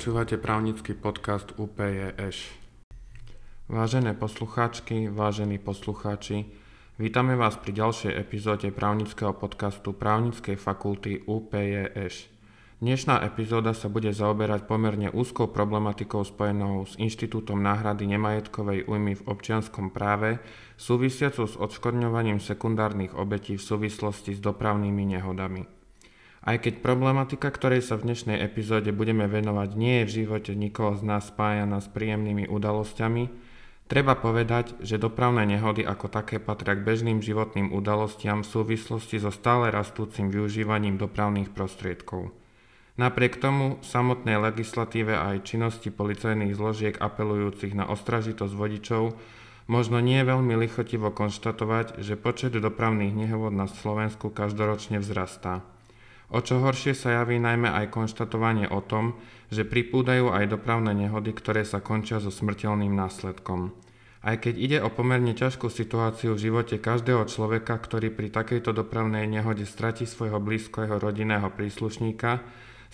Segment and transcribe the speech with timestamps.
[0.00, 2.36] Počúvate právnický podcast UPJŠ.
[3.68, 6.48] Vážené poslucháčky, vážení poslucháči,
[6.96, 12.32] vítame vás pri ďalšej epizóde právnického podcastu Právnickej fakulty UPJŠ.
[12.80, 19.26] Dnešná epizóda sa bude zaoberať pomerne úzkou problematikou spojenou s Inštitútom náhrady nemajetkovej újmy v
[19.28, 20.40] občianskom práve,
[20.80, 25.79] súvisiacou s odškodňovaním sekundárnych obetí v súvislosti s dopravnými nehodami.
[26.40, 30.96] Aj keď problematika, ktorej sa v dnešnej epizóde budeme venovať, nie je v živote nikoho
[30.96, 33.28] z nás spájana s príjemnými udalosťami,
[33.92, 39.28] treba povedať, že dopravné nehody ako také patria k bežným životným udalostiam v súvislosti so
[39.28, 42.32] stále rastúcim využívaním dopravných prostriedkov.
[42.96, 49.12] Napriek tomu samotnej legislatíve aj činnosti policajných zložiek apelujúcich na ostražitosť vodičov
[49.68, 55.60] možno nie je veľmi lichotivo konštatovať, že počet dopravných nehôd na Slovensku každoročne vzrastá.
[56.30, 59.18] O čo horšie sa javí najmä aj konštatovanie o tom,
[59.50, 63.74] že pripúdajú aj dopravné nehody, ktoré sa končia so smrteľným následkom.
[64.20, 69.26] Aj keď ide o pomerne ťažkú situáciu v živote každého človeka, ktorý pri takejto dopravnej
[69.26, 72.44] nehode stratí svojho blízkeho rodinného príslušníka,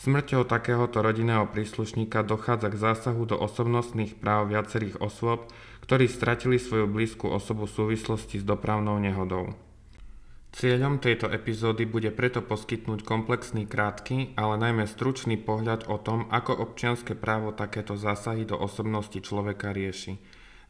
[0.01, 5.51] smrťou takéhoto rodinného príslušníka dochádza k zásahu do osobnostných práv viacerých osôb,
[5.85, 9.53] ktorí stratili svoju blízku osobu v súvislosti s dopravnou nehodou.
[10.57, 16.57] Cieľom tejto epizódy bude preto poskytnúť komplexný krátky, ale najmä stručný pohľad o tom, ako
[16.57, 20.17] občianske právo takéto zásahy do osobnosti človeka rieši.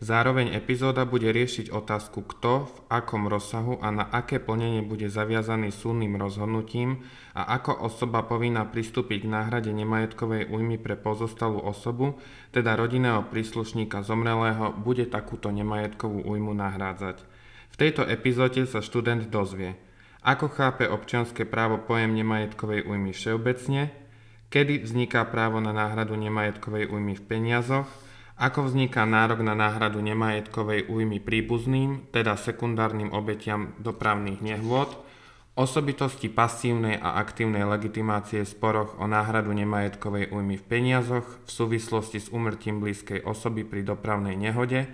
[0.02, 5.70] Zároveň epizóda bude riešiť otázku, kto, v akom rozsahu a na aké plnenie bude zaviazaný
[5.70, 7.06] súdnym rozhodnutím
[7.38, 12.18] a ako osoba povinná pristúpiť k náhrade nemajetkovej újmy pre pozostalú osobu,
[12.50, 17.35] teda rodinného príslušníka zomrelého, bude takúto nemajetkovú újmu nahrádzať.
[17.76, 19.76] V tejto epizóde sa študent dozvie,
[20.24, 23.92] ako chápe občianske právo pojem nemajetkovej újmy všeobecne,
[24.48, 27.84] kedy vzniká právo na náhradu nemajetkovej újmy v peniazoch,
[28.40, 34.96] ako vzniká nárok na náhradu nemajetkovej újmy príbuzným, teda sekundárnym obetiam dopravných nehôd,
[35.52, 42.24] osobitosti pasívnej a aktívnej legitimácie v sporoch o náhradu nemajetkovej újmy v peniazoch v súvislosti
[42.24, 44.88] s úmrtím blízkej osoby pri dopravnej nehode,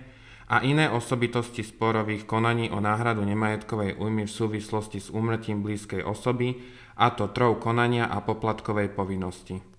[0.49, 6.59] a iné osobitosti sporových konaní o náhradu nemajetkovej újmy v súvislosti s úmrtím blízkej osoby,
[6.97, 9.73] a to trov konania a poplatkovej povinnosti.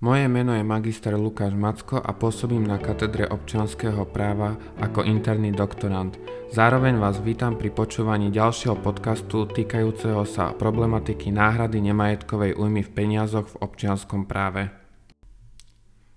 [0.00, 6.16] Moje meno je magister Lukáš Macko a pôsobím na katedre občianského práva ako interný doktorant.
[6.56, 13.52] Zároveň vás vítam pri počúvaní ďalšieho podcastu týkajúceho sa problematiky náhrady nemajetkovej újmy v peniazoch
[13.52, 14.72] v občianskom práve.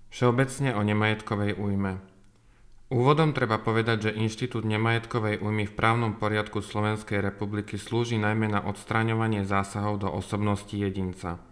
[0.08, 2.13] Všeobecne o nemajetkovej újme.
[2.94, 8.62] Úvodom treba povedať, že Inštitút nemajetkovej újmy v právnom poriadku Slovenskej republiky slúži najmä na
[8.62, 11.42] odstraňovanie zásahov do osobnosti jedinca.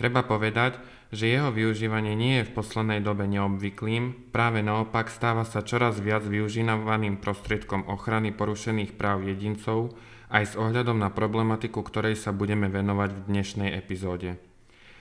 [0.00, 0.80] Treba povedať,
[1.12, 6.24] že jeho využívanie nie je v poslednej dobe neobvyklým, práve naopak stáva sa čoraz viac
[6.24, 9.92] využívaným prostriedkom ochrany porušených práv jedincov
[10.32, 14.40] aj s ohľadom na problematiku, ktorej sa budeme venovať v dnešnej epizóde.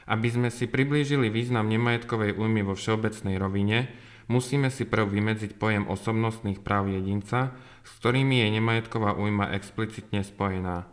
[0.04, 3.88] Aby sme si priblížili význam nemajetkovej újmy vo všeobecnej rovine,
[4.28, 10.88] musíme si prv vymedziť pojem osobnostných práv jedinca, s ktorými je nemajetková újma explicitne spojená.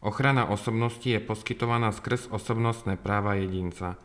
[0.00, 4.00] Ochrana osobnosti je poskytovaná skrz osobnostné práva jedinca.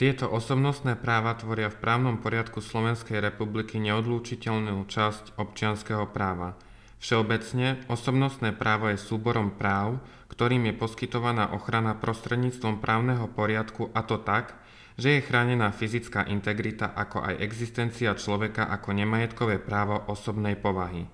[0.00, 6.56] Tieto osobnostné práva tvoria v právnom poriadku Slovenskej republiky neodlúčiteľnú časť občianského práva.
[7.00, 14.20] Všeobecne, osobnostné právo je súborom práv, ktorým je poskytovaná ochrana prostredníctvom právneho poriadku a to
[14.20, 14.59] tak,
[15.00, 21.08] že je chránená fyzická integrita ako aj existencia človeka ako nemajetkové právo osobnej povahy.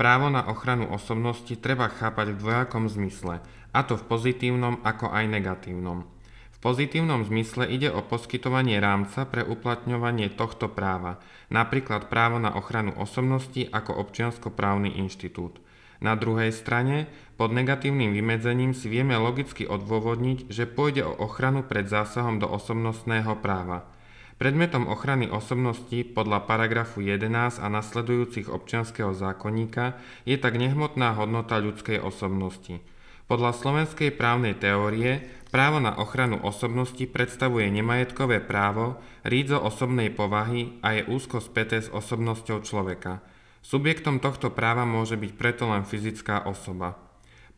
[0.00, 3.44] Právo na ochranu osobnosti treba chápať v dvojakom zmysle,
[3.76, 6.08] a to v pozitívnom ako aj negatívnom.
[6.56, 11.20] V pozitívnom zmysle ide o poskytovanie rámca pre uplatňovanie tohto práva,
[11.52, 15.60] napríklad právo na ochranu osobnosti ako občianskoprávny inštitút.
[16.00, 17.08] Na druhej strane,
[17.40, 23.36] pod negatívnym vymedzením si vieme logicky odôvodniť, že pôjde o ochranu pred zásahom do osobnostného
[23.40, 23.88] práva.
[24.36, 29.96] Predmetom ochrany osobnosti podľa paragrafu 11 a nasledujúcich občianského zákonníka
[30.28, 32.84] je tak nehmotná hodnota ľudskej osobnosti.
[33.26, 41.00] Podľa slovenskej právnej teórie právo na ochranu osobnosti predstavuje nemajetkové právo, rídzo osobnej povahy a
[41.00, 43.24] je úzko späté s osobnosťou človeka.
[43.66, 46.94] Subjektom tohto práva môže byť preto len fyzická osoba.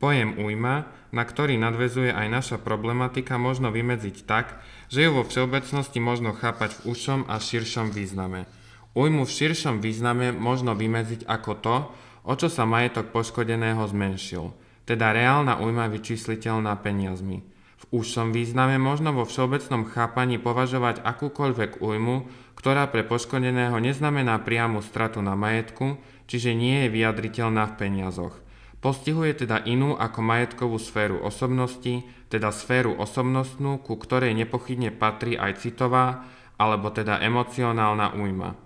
[0.01, 4.57] Pojem újma, na ktorý nadvezuje aj naša problematika, možno vymedziť tak,
[4.89, 8.49] že ju vo všeobecnosti možno chápať v užšom a širšom význame.
[8.97, 11.77] Újmu v širšom význame možno vymedziť ako to,
[12.25, 14.57] o čo sa majetok poškodeného zmenšil,
[14.89, 17.45] teda reálna újma vyčísliteľná peniazmi.
[17.79, 22.27] V úžšom význame možno vo všeobecnom chápaní považovať akúkoľvek újmu,
[22.59, 25.95] ktorá pre poškodeného neznamená priamu stratu na majetku,
[26.27, 28.35] čiže nie je vyjadriteľná v peniazoch.
[28.83, 35.63] Postihuje teda inú ako majetkovú sféru osobnosti, teda sféru osobnostnú, ku ktorej nepochybne patrí aj
[35.63, 36.27] citová,
[36.59, 38.59] alebo teda emocionálna újma.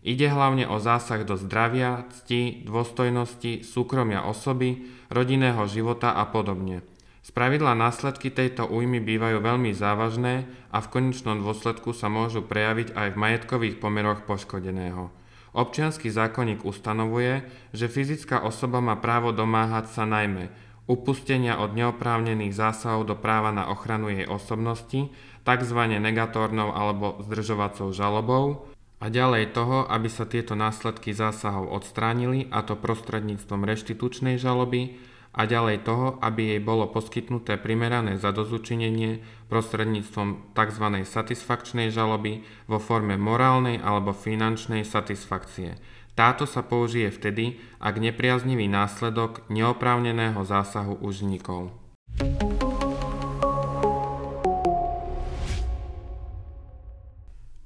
[0.00, 6.86] Ide hlavne o zásah do zdravia, cti, dôstojnosti, súkromia osoby, rodinného života a podobne.
[7.30, 13.14] Spravidla následky tejto újmy bývajú veľmi závažné a v konečnom dôsledku sa môžu prejaviť aj
[13.14, 15.14] v majetkových pomeroch poškodeného.
[15.54, 20.50] Občiansky zákonník ustanovuje, že fyzická osoba má právo domáhať sa najmä
[20.90, 25.14] upustenia od neoprávnených zásahov do práva na ochranu jej osobnosti,
[25.46, 25.80] tzv.
[25.86, 28.66] negatórnou alebo zdržovacou žalobou,
[29.00, 34.98] a ďalej toho, aby sa tieto následky zásahov odstránili, a to prostredníctvom reštitučnej žaloby,
[35.30, 40.86] a ďalej toho, aby jej bolo poskytnuté primerané zadozučinenie prostredníctvom tzv.
[41.06, 45.78] satisfakčnej žaloby vo forme morálnej alebo finančnej satisfakcie.
[46.18, 51.70] Táto sa použije vtedy, ak nepriaznivý následok neoprávneného zásahu už vznikol.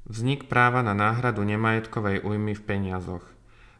[0.04, 3.33] Vznik práva na náhradu nemajetkovej újmy v peniazoch.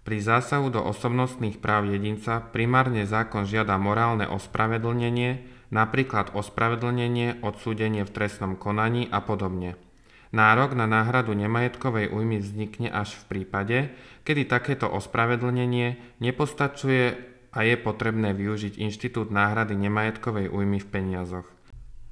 [0.05, 5.41] Pri zásahu do osobnostných práv jedinca primárne zákon žiada morálne ospravedlnenie,
[5.73, 9.81] napríklad ospravedlnenie, odsúdenie v trestnom konaní a podobne.
[10.29, 13.79] Nárok na náhradu nemajetkovej újmy vznikne až v prípade,
[14.29, 17.17] kedy takéto ospravedlnenie nepostačuje
[17.55, 21.49] a je potrebné využiť inštitút náhrady nemajetkovej újmy v peniazoch.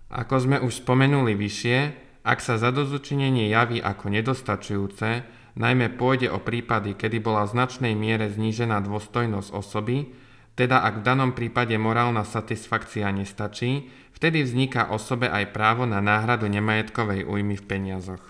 [0.09, 1.79] Ako sme už spomenuli vyššie,
[2.23, 8.29] ak sa zadozučinenie javí ako nedostačujúce, najmä pôjde o prípady, kedy bola v značnej miere
[8.29, 10.13] znížená dôstojnosť osoby,
[10.53, 16.49] teda ak v danom prípade morálna satisfakcia nestačí, vtedy vzniká osobe aj právo na náhradu
[16.49, 18.23] nemajetkovej újmy v peniazoch.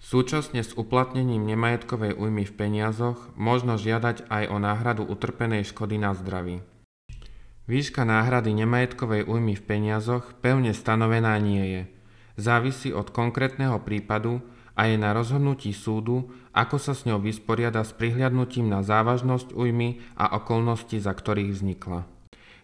[0.00, 6.16] Súčasne s uplatnením nemajetkovej újmy v peniazoch možno žiadať aj o náhradu utrpenej škody na
[6.16, 6.64] zdraví.
[7.70, 11.82] Výška náhrady nemajetkovej újmy v peniazoch pevne stanovená nie je–
[12.40, 14.40] závisí od konkrétneho prípadu
[14.74, 20.02] a je na rozhodnutí súdu, ako sa s ňou vysporiada s prihliadnutím na závažnosť újmy
[20.18, 22.06] a okolnosti, za ktorých vznikla.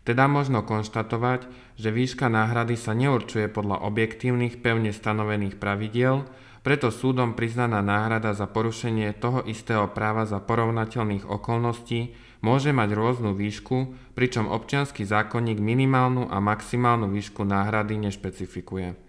[0.06, 6.22] Teda možno konštatovať, že výška náhrady sa neurčuje podľa objektívnych pevne stanovených pravidiel,
[6.66, 13.38] preto súdom priznaná náhrada za porušenie toho istého práva za porovnateľných okolností môže mať rôznu
[13.38, 19.05] výšku, pričom občiansky zákonník minimálnu a maximálnu výšku náhrady nešpecifikuje.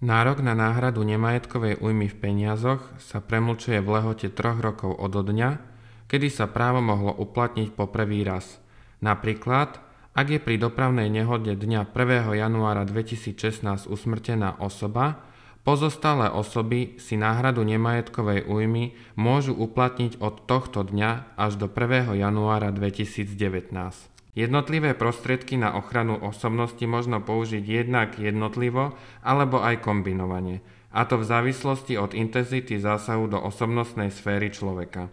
[0.00, 5.60] Nárok na náhradu nemajetkovej újmy v peniazoch sa premlčuje v lehote troch rokov od dňa,
[6.08, 8.64] kedy sa právo mohlo uplatniť po prvý raz.
[9.04, 9.76] Napríklad,
[10.16, 12.32] ak je pri dopravnej nehode dňa 1.
[12.32, 15.20] januára 2016 usmrtená osoba,
[15.68, 22.16] pozostalé osoby si náhradu nemajetkovej újmy môžu uplatniť od tohto dňa až do 1.
[22.16, 24.09] januára 2019.
[24.30, 28.94] Jednotlivé prostriedky na ochranu osobnosti možno použiť jednak jednotlivo
[29.26, 30.62] alebo aj kombinovane,
[30.94, 35.10] a to v závislosti od intenzity zásahu do osobnostnej sféry človeka.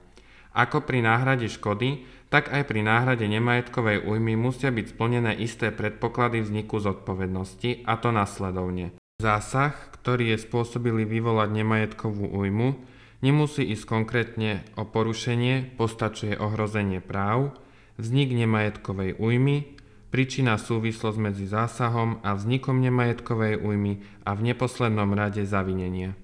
[0.58, 6.42] Ako pri náhrade škody, tak aj pri náhrade nemajetkovej újmy musia byť splnené isté predpoklady
[6.42, 8.94] vzniku zodpovednosti, a to nasledovne.
[9.22, 12.78] Zásah, ktorý je spôsobili vyvolať nemajetkovú újmu,
[13.22, 17.54] nemusí ísť konkrétne o porušenie, postačuje ohrozenie práv,
[17.98, 19.78] vznik nemajetkovej újmy,
[20.14, 26.16] príčina súvislosť medzi zásahom a vznikom nemajetkovej újmy a v neposlednom rade zavinenie.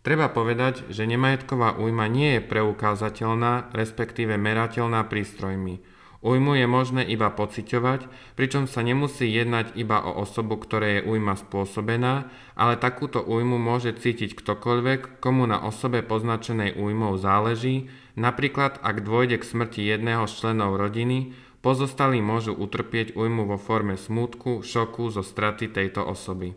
[0.00, 5.84] Treba povedať, že nemajetková újma nie je preukázateľná, respektíve merateľná prístrojmi.
[6.20, 8.04] Újmu je možné iba pociťovať,
[8.36, 13.96] pričom sa nemusí jednať iba o osobu, ktoré je újma spôsobená, ale takúto újmu môže
[13.96, 20.32] cítiť ktokoľvek, komu na osobe poznačenej újmou záleží, napríklad ak dôjde k smrti jedného z
[20.38, 26.56] členov rodiny, pozostalí môžu utrpieť újmu vo forme smútku, šoku zo straty tejto osoby.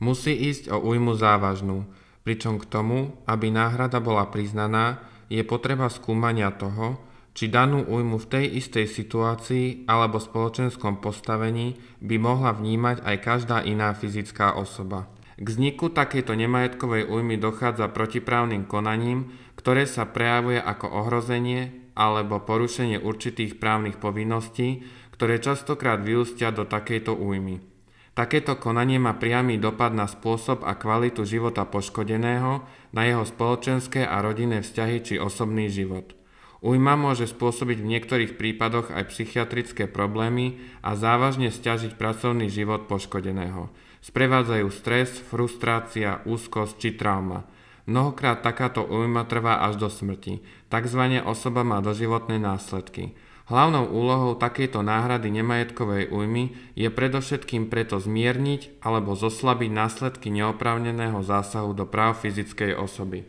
[0.00, 1.84] Musí ísť o újmu závažnú,
[2.24, 6.98] pričom k tomu, aby náhrada bola priznaná, je potreba skúmania toho,
[7.30, 13.62] či danú újmu v tej istej situácii alebo spoločenskom postavení by mohla vnímať aj každá
[13.62, 15.06] iná fyzická osoba.
[15.40, 22.96] K vzniku takejto nemajetkovej újmy dochádza protiprávnym konaním, ktoré sa prejavuje ako ohrozenie alebo porušenie
[22.96, 27.60] určitých právnych povinností, ktoré častokrát vyústia do takejto újmy.
[28.16, 32.64] Takéto konanie má priamy dopad na spôsob a kvalitu života poškodeného,
[32.96, 36.16] na jeho spoločenské a rodinné vzťahy či osobný život.
[36.64, 43.68] Újma môže spôsobiť v niektorých prípadoch aj psychiatrické problémy a závažne stiažiť pracovný život poškodeného.
[44.00, 47.44] sprevádzajú stres, frustrácia, úzkosť či trauma.
[47.88, 53.16] Mnohokrát takáto újma trvá až do smrti, takzvané osoba má doživotné následky.
[53.50, 61.74] Hlavnou úlohou takejto náhrady nemajetkovej újmy je predovšetkým preto zmierniť alebo zoslabiť následky neoprávneného zásahu
[61.74, 63.26] do práv fyzickej osoby.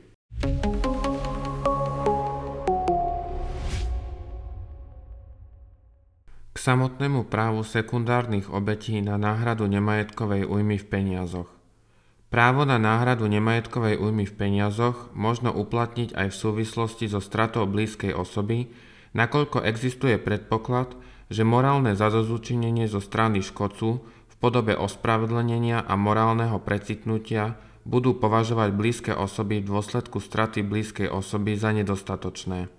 [6.54, 11.61] K samotnému právu sekundárnych obetí na náhradu nemajetkovej újmy v peniazoch.
[12.32, 18.16] Právo na náhradu nemajetkovej újmy v peniazoch možno uplatniť aj v súvislosti so stratou blízkej
[18.16, 18.72] osoby,
[19.12, 20.96] nakoľko existuje predpoklad,
[21.28, 29.12] že morálne zadozučinenie zo strany škodcu v podobe ospravedlnenia a morálneho precitnutia budú považovať blízke
[29.12, 32.72] osoby v dôsledku straty blízkej osoby za nedostatočné.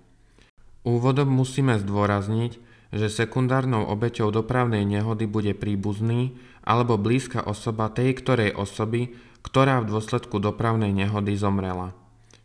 [0.81, 8.53] Úvodom musíme zdôrazniť, že sekundárnou obeťou dopravnej nehody bude príbuzný alebo blízka osoba tej ktorej
[8.53, 11.97] osoby, ktorá v dôsledku dopravnej nehody zomrela.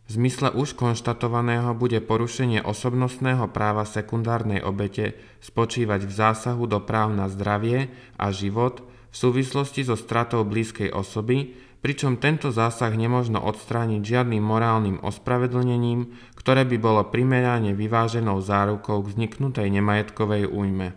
[0.09, 5.13] V zmysle už konštatovaného bude porušenie osobnostného práva sekundárnej obete
[5.45, 8.81] spočívať v zásahu do práv na zdravie a život
[9.13, 16.67] v súvislosti so stratou blízkej osoby, pričom tento zásah nemožno odstrániť žiadnym morálnym ospravedlnením, ktoré
[16.67, 20.95] by bolo primerane vyváženou zárukou k vzniknutej nemajetkovej újme.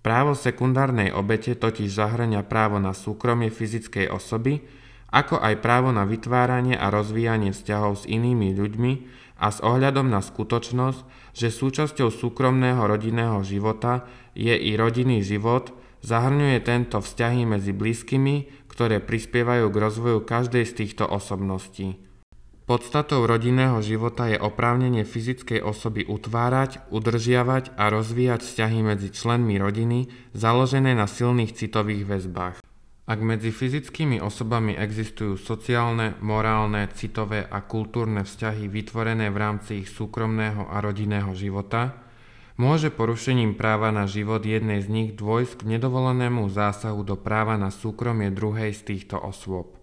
[0.00, 4.62] Právo sekundárnej obete totiž zahrania právo na súkromie fyzickej osoby,
[5.10, 8.92] ako aj právo na vytváranie a rozvíjanie vzťahov s inými ľuďmi
[9.42, 15.74] a s ohľadom na skutočnosť, že súčasťou súkromného rodinného života je i rodinný život,
[16.04, 21.96] zahrňuje tento vzťahy medzi blízkymi, ktoré prispievajú k rozvoju každej z týchto osobností.
[22.66, 30.10] Podstatou rodinného života je oprávnenie fyzickej osoby utvárať, udržiavať a rozvíjať vzťahy medzi členmi rodiny
[30.34, 32.56] založené na silných citových väzbách.
[33.06, 39.88] Ak medzi fyzickými osobami existujú sociálne, morálne, citové a kultúrne vzťahy vytvorené v rámci ich
[39.94, 42.02] súkromného a rodinného života,
[42.56, 47.68] môže porušením práva na život jednej z nich dôjsť k nedovolenému zásahu do práva na
[47.68, 49.76] súkromie druhej z týchto osôb.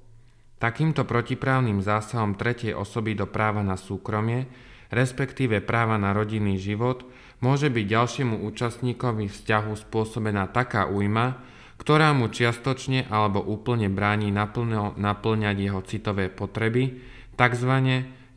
[0.58, 4.50] Takýmto protiprávnym zásahom tretej osoby do práva na súkromie,
[4.90, 7.06] respektíve práva na rodinný život,
[7.44, 11.44] môže byť ďalšiemu účastníkovi vzťahu spôsobená taká újma,
[11.76, 17.04] ktorá mu čiastočne alebo úplne bráni naplňať jeho citové potreby,
[17.36, 17.74] tzv.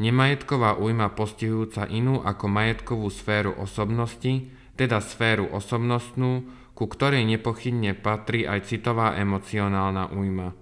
[0.02, 8.44] Nemajetková újma postihujúca inú ako majetkovú sféru osobnosti, teda sféru osobnostnú, ku ktorej nepochybne patrí
[8.44, 10.52] aj citová emocionálna újma.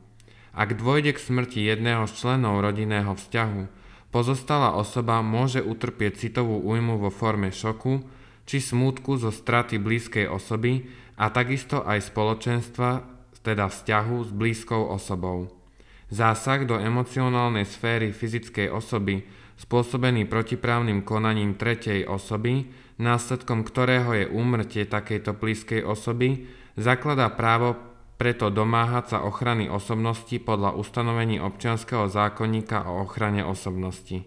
[0.55, 3.63] Ak dôjde k smrti jedného z členov rodinného vzťahu,
[4.15, 8.07] pozostalá osoba môže utrpieť citovú újmu vo forme šoku
[8.47, 13.07] či smútku zo straty blízkej osoby, a takisto aj spoločenstva,
[13.45, 15.64] teda vzťahu s blízkou osobou.
[16.15, 19.27] Zásah do emocionálnej sféry fyzickej osoby
[19.59, 22.71] spôsobený protiprávnym konaním tretej osoby,
[23.03, 26.47] následkom ktorého je úmrtie takejto blízkej osoby,
[26.79, 27.75] zakladá právo
[28.15, 34.23] preto domáhať sa ochrany osobnosti podľa ustanovení občianskeho zákonníka o ochrane osobnosti.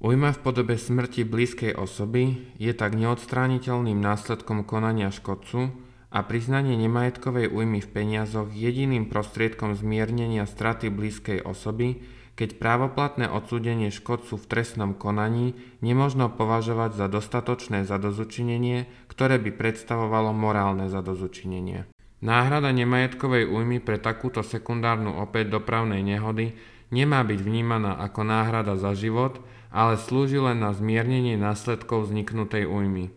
[0.00, 7.52] Ujma v podobe smrti blízkej osoby je tak neodstrániteľným následkom konania škodcu, a priznanie nemajetkovej
[7.52, 12.00] újmy v peniazoch jediným prostriedkom zmiernenia straty blízkej osoby,
[12.38, 20.30] keď právoplatné odsúdenie škodcu v trestnom konaní nemožno považovať za dostatočné zadozučinenie, ktoré by predstavovalo
[20.32, 21.90] morálne zadozučinenie.
[22.18, 26.54] Náhrada nemajetkovej újmy pre takúto sekundárnu opäť dopravnej nehody
[26.94, 33.12] nemá byť vnímaná ako náhrada za život, ale slúži len na zmiernenie následkov vzniknutej újmy.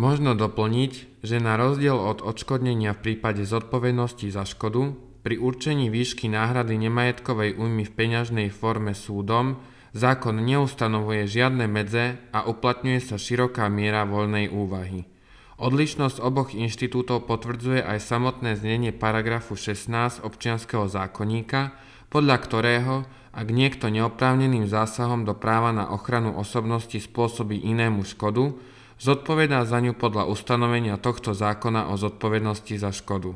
[0.00, 6.24] Možno doplniť, že na rozdiel od odškodnenia v prípade zodpovednosti za škodu, pri určení výšky
[6.24, 9.60] náhrady nemajetkovej újmy v peňažnej forme súdom,
[9.92, 15.04] zákon neustanovuje žiadne medze a uplatňuje sa široká miera voľnej úvahy.
[15.60, 21.76] Odlišnosť oboch inštitútov potvrdzuje aj samotné znenie paragrafu 16 občianského zákonníka,
[22.08, 22.94] podľa ktorého,
[23.36, 28.56] ak niekto neoprávneným zásahom do práva na ochranu osobnosti spôsobí inému škodu,
[29.00, 33.34] zodpovedá za ňu podľa ustanovenia tohto zákona o zodpovednosti za škodu.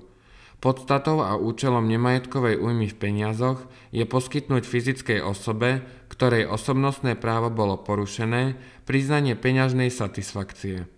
[0.61, 7.77] Podstatou a účelom nemajetkovej újmy v peniazoch je poskytnúť fyzickej osobe, ktorej osobnostné právo bolo
[7.77, 8.57] porušené,
[8.89, 10.89] priznanie peňažnej satisfakcie.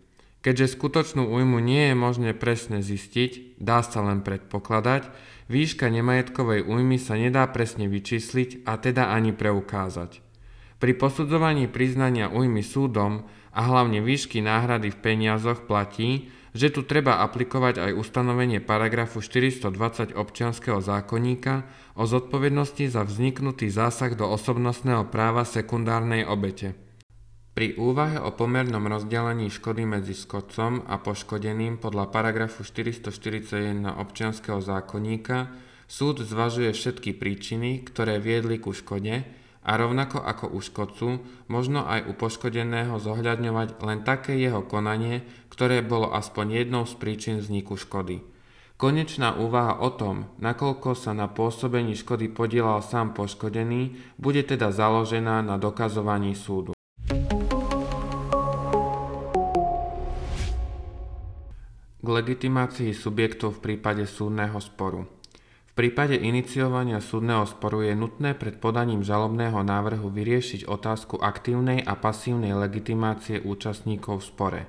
[0.47, 5.11] Keďže skutočnú újmu nie je možné presne zistiť, dá sa len predpokladať,
[5.51, 10.26] výška nemajetkovej újmy sa nedá presne vyčísliť a teda ani preukázať.
[10.77, 13.25] Pri posudzovaní priznania újmy súdom
[13.57, 20.17] a hlavne výšky náhrady v peniazoch platí, že tu treba aplikovať aj ustanovenie paragrafu 420
[20.17, 26.77] občianskeho zákonníka o zodpovednosti za vzniknutý zásah do osobnostného práva sekundárnej obete.
[27.57, 35.57] Pri úvahe o pomernom rozdelení škody medzi škodcom a poškodeným podľa paragrafu 441 občianskeho zákonníka
[35.89, 39.25] súd zvažuje všetky príčiny, ktoré viedli ku škode
[39.67, 41.09] a rovnako ako u škodcu,
[41.51, 47.43] možno aj u poškodeného zohľadňovať len také jeho konanie, ktoré bolo aspoň jednou z príčin
[47.43, 48.23] vzniku škody.
[48.79, 55.43] Konečná úvaha o tom, nakoľko sa na pôsobení škody podielal sám poškodený, bude teda založená
[55.43, 56.77] na dokazovaní súdu.
[62.07, 65.11] k legitimácii subjektov v prípade súdneho sporu.
[65.77, 72.57] Prípade iniciovania súdneho sporu je nutné pred podaním žalobného návrhu vyriešiť otázku aktívnej a pasívnej
[72.57, 74.61] legitimácie účastníkov v spore.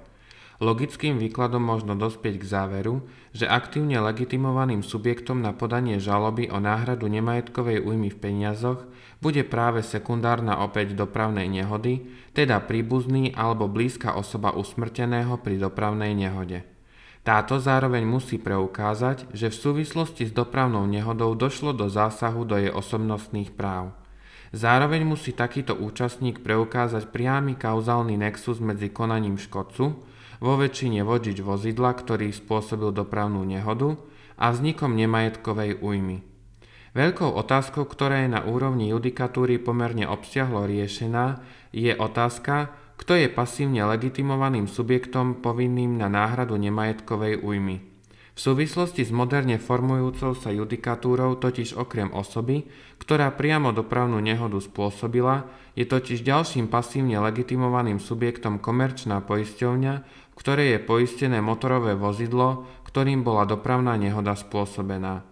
[0.60, 7.08] Logickým výkladom možno dospieť k záveru, že aktívne legitimovaným subjektom na podanie žaloby o náhradu
[7.08, 8.84] nemajetkovej újmy v peniazoch
[9.24, 12.04] bude práve sekundárna opäť dopravnej nehody,
[12.36, 16.68] teda príbuzný alebo blízka osoba usmrteného pri dopravnej nehode.
[17.28, 22.72] Táto zároveň musí preukázať, že v súvislosti s dopravnou nehodou došlo do zásahu do jej
[22.72, 23.92] osobnostných práv.
[24.56, 30.00] Zároveň musí takýto účastník preukázať priamy kauzálny nexus medzi konaním škodcu,
[30.40, 34.00] vo väčšine vodič vozidla, ktorý spôsobil dopravnú nehodu,
[34.40, 36.24] a vznikom nemajetkovej újmy.
[36.96, 41.44] Veľkou otázkou, ktorá je na úrovni judikatúry pomerne obsiahlo riešená,
[41.76, 47.86] je otázka, kto je pasívne legitimovaným subjektom povinným na náhradu nemajetkovej újmy.
[48.38, 52.70] V súvislosti s moderne formujúcou sa judikatúrou totiž okrem osoby,
[53.02, 60.68] ktorá priamo dopravnú nehodu spôsobila, je totiž ďalším pasívne legitimovaným subjektom komerčná poisťovňa, v ktorej
[60.78, 65.26] je poistené motorové vozidlo, ktorým bola dopravná nehoda spôsobená.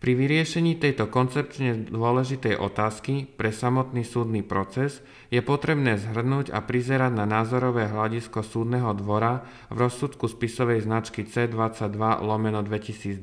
[0.00, 7.12] Pri vyriešení tejto koncepčne dôležitej otázky pre samotný súdny proces je potrebné zhrnúť a prizerať
[7.12, 13.20] na názorové hľadisko súdneho dvora v rozsudku spisovej značky C22 lomeno 2012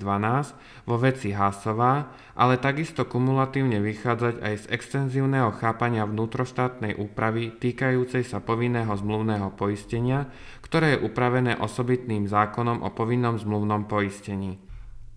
[0.85, 8.37] vo veci Hásová, ale takisto kumulatívne vychádzať aj z extenzívneho chápania vnútroštátnej úpravy týkajúcej sa
[8.37, 10.29] povinného zmluvného poistenia,
[10.61, 14.66] ktoré je upravené osobitným zákonom o povinnom zmluvnom poistení.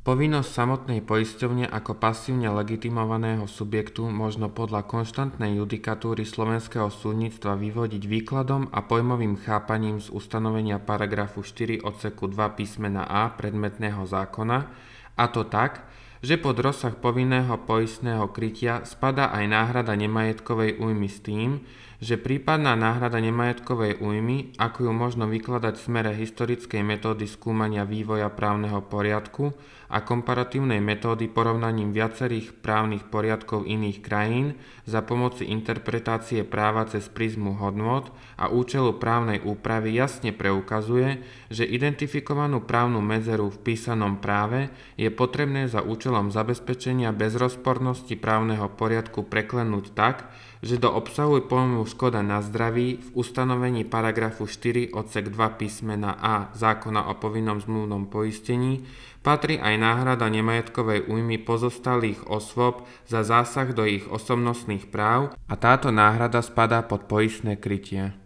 [0.01, 8.73] Povinnosť samotnej poisťovne ako pasívne legitimovaného subjektu možno podľa konštantnej judikatúry slovenského súdnictva vyvodiť výkladom
[8.73, 14.73] a pojmovým chápaním z ustanovenia paragrafu 4 odseku 2 písmena A predmetného zákona,
[15.21, 15.85] a to tak,
[16.25, 21.61] že pod rozsah povinného poistného krytia spada aj náhrada nemajetkovej újmy s tým,
[22.01, 28.33] že prípadná náhrada nemajetkovej újmy, ako ju možno vykladať v smere historickej metódy skúmania vývoja
[28.33, 29.53] právneho poriadku
[29.93, 34.57] a komparatívnej metódy porovnaním viacerých právnych poriadkov iných krajín
[34.89, 38.09] za pomoci interpretácie práva cez prízmu hodnot
[38.41, 41.21] a účelu právnej úpravy jasne preukazuje,
[41.53, 49.27] že identifikovanú právnu medzeru v písanom práve je potrebné za účelom zabezpečenia bezrozpornosti právneho poriadku
[49.27, 55.59] preklenúť tak, že do obsahu pojmu škoda na zdraví v ustanovení paragrafu 4 odsek 2
[55.61, 58.85] písmena A zákona o povinnom zmluvnom poistení
[59.25, 65.89] patrí aj náhrada nemajetkovej újmy pozostalých osôb za zásah do ich osobnostných práv a táto
[65.89, 68.17] náhrada spadá pod poistné krytie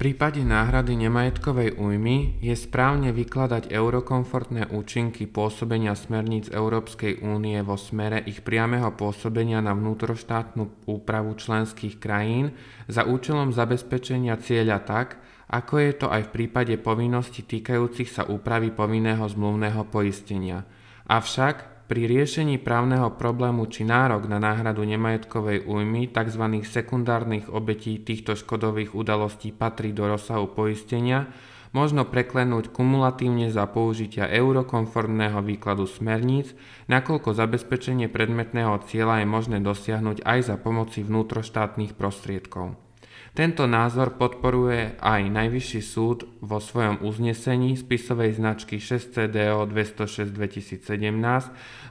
[0.00, 8.24] prípade náhrady nemajetkovej újmy je správne vykladať eurokomfortné účinky pôsobenia smerníc Európskej únie vo smere
[8.24, 12.56] ich priameho pôsobenia na vnútroštátnu úpravu členských krajín
[12.88, 15.20] za účelom zabezpečenia cieľa tak,
[15.52, 20.64] ako je to aj v prípade povinností týkajúcich sa úpravy povinného zmluvného poistenia.
[21.12, 26.62] Avšak pri riešení právneho problému či nárok na náhradu nemajetkovej újmy tzv.
[26.62, 31.26] sekundárnych obetí týchto škodových udalostí patrí do rozsahu poistenia,
[31.74, 36.54] možno preklenúť kumulatívne za použitia eurokonformného výkladu smerníc,
[36.86, 42.89] nakoľko zabezpečenie predmetného cieľa je možné dosiahnuť aj za pomoci vnútroštátnych prostriedkov.
[43.30, 50.82] Tento názor podporuje aj Najvyšší súd vo svojom uznesení spisovej značky 6 CDO 206 2017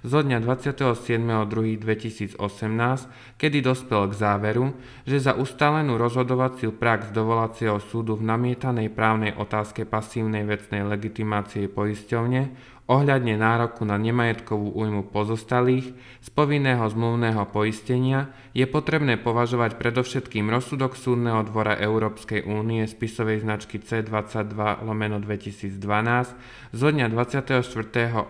[0.04, 4.76] zo dňa 27.2.2018, kedy dospel k záveru,
[5.08, 12.76] že za ustálenú rozhodovaciu prax dovolacieho súdu v namietanej právnej otázke pasívnej vecnej legitimácie poisťovne
[12.90, 15.94] ohľadne nároku na nemajetkovú újmu pozostalých
[16.26, 23.78] z povinného zmluvného poistenia je potrebné považovať predovšetkým rozsudok Súdneho dvora Európskej únie spisovej značky
[23.78, 25.78] C22 lomeno 2012
[26.74, 27.62] zo dňa 24.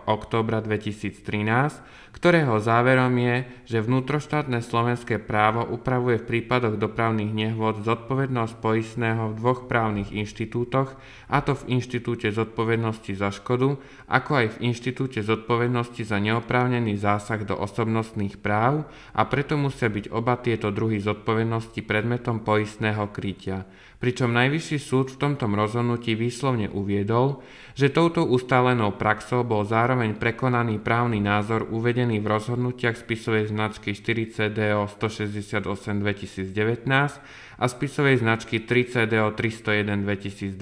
[0.06, 8.60] októbra 2013, ktorého záverom je, že vnútroštátne slovenské právo upravuje v prípadoch dopravných nehôd zodpovednosť
[8.60, 11.00] poistného v dvoch právnych inštitútoch,
[11.32, 17.46] a to v inštitúte zodpovednosti za škodu, ako aj v inštitúte zodpovednosti za neoprávnený zásah
[17.46, 23.64] do osobnostných práv a preto musia byť oba tieto druhy zodpovednosti predmetom poistného krytia.
[24.00, 27.44] Pričom Najvyšší súd v tomto rozhodnutí výslovne uviedol,
[27.76, 34.56] že touto ustálenou praxou bol zároveň prekonaný právny názor uvedený v rozhodnutiach spisovej značky 4
[34.56, 35.60] CDO 168
[36.00, 36.88] 2019
[37.60, 40.56] a spisovej značky 3 CDO 301 2012,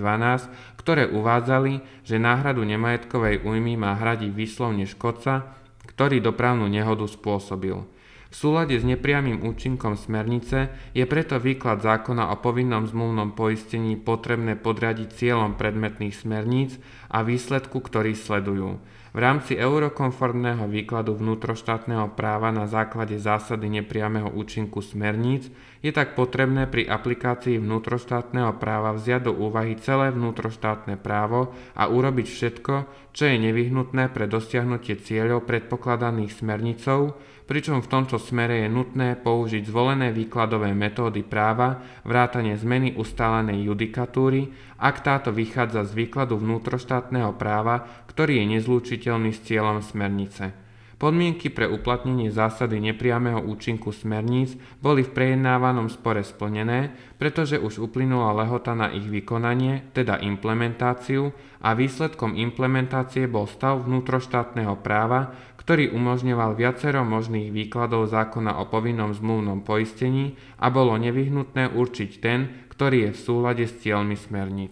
[0.82, 5.54] ktoré uvádzali, že náhradu nemajetkovej újmy má hradiť výslovne škodca,
[5.86, 7.86] ktorý dopravnú nehodu spôsobil.
[8.28, 14.60] V súlade s nepriamým účinkom smernice je preto výklad zákona o povinnom zmluvnom poistení potrebné
[14.60, 16.76] podradiť cieľom predmetných smerníc
[17.08, 18.80] a výsledku, ktorý sledujú.
[19.16, 25.50] V rámci eurokonformného výkladu vnútroštátneho práva na základe zásady nepriameho účinku smerníc
[25.82, 32.28] je tak potrebné pri aplikácii vnútroštátneho práva vziať do úvahy celé vnútroštátne právo a urobiť
[32.30, 32.74] všetko,
[33.10, 39.64] čo je nevyhnutné pre dosiahnutie cieľov predpokladaných smernicou, pričom v tomto smere je nutné použiť
[39.66, 48.06] zvolené výkladové metódy práva, vrátane zmeny ustálenej judikatúry, ak táto vychádza z výkladu vnútroštátneho práva,
[48.12, 50.68] ktorý je nezlúčiteľný s cieľom smernice.
[50.98, 56.90] Podmienky pre uplatnenie zásady nepriameho účinku smerníc boli v prejednávanom spore splnené,
[57.22, 61.30] pretože už uplynula lehota na ich vykonanie, teda implementáciu,
[61.62, 69.12] a výsledkom implementácie bol stav vnútroštátneho práva, ktorý umožňoval viacero možných výkladov zákona o povinnom
[69.12, 74.72] zmluvnom poistení a bolo nevyhnutné určiť ten, ktorý je v súlade s cieľmi smerníc.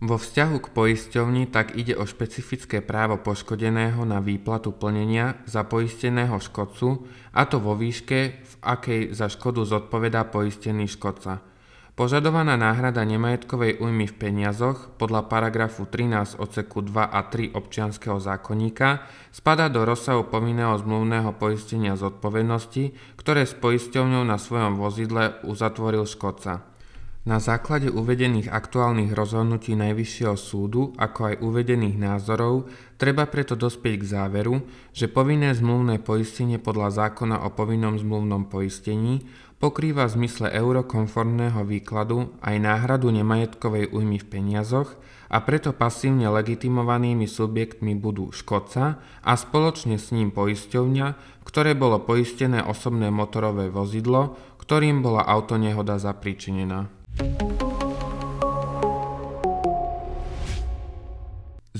[0.00, 6.40] Vo vzťahu k poisťovni tak ide o špecifické právo poškodeného na výplatu plnenia za poisteného
[6.40, 7.04] škodcu,
[7.36, 11.44] a to vo výške, v akej za škodu zodpovedá poistený škodca.
[12.00, 19.04] Požadovaná náhrada nemajetkovej újmy v peniazoch podľa paragrafu 13 odseku 2 a 3 občianského zákonníka
[19.28, 26.64] spada do rozsahu povinného zmluvného poistenia zodpovednosti, ktoré s poisťovňou na svojom vozidle uzatvoril škodca.
[27.28, 32.64] Na základe uvedených aktuálnych rozhodnutí Najvyššieho súdu, ako aj uvedených názorov,
[32.96, 34.64] treba preto dospieť k záveru,
[34.96, 39.20] že povinné zmluvné poistenie podľa zákona o povinnom zmluvnom poistení
[39.60, 44.96] pokrýva v zmysle eurokonformného výkladu aj náhradu nemajetkovej újmy v peniazoch
[45.28, 52.02] a preto pasívne legitimovanými subjektmi budú škodca a spoločne s ním poisťovňa, v ktorej bolo
[52.02, 56.88] poistené osobné motorové vozidlo, ktorým bola autonehoda zapričinená.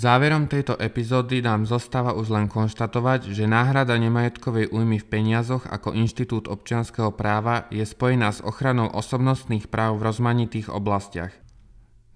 [0.01, 5.93] Záverom tejto epizódy nám zostáva už len konštatovať, že náhrada nemajetkovej újmy v peniazoch ako
[5.93, 11.37] inštitút občianského práva je spojená s ochranou osobnostných práv v rozmanitých oblastiach.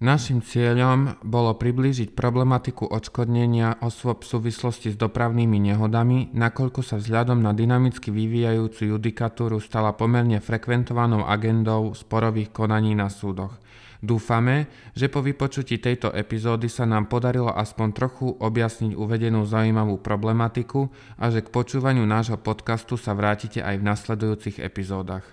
[0.01, 7.37] Našim cieľom bolo priblížiť problematiku odškodnenia osôb v súvislosti s dopravnými nehodami, nakoľko sa vzhľadom
[7.37, 13.61] na dynamicky vyvíjajúcu judikatúru stala pomerne frekventovanou agendou sporových konaní na súdoch.
[14.05, 20.93] Dúfame, že po vypočutí tejto epizódy sa nám podarilo aspoň trochu objasniť uvedenú zaujímavú problematiku
[21.17, 25.25] a že k počúvaniu nášho podcastu sa vrátite aj v nasledujúcich epizódach.